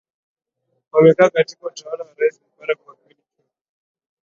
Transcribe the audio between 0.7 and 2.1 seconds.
wamekaa katika utawala